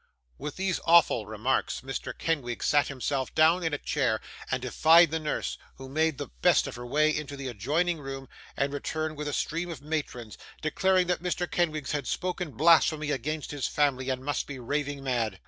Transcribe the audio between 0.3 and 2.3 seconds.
With these awful remarks, Mr.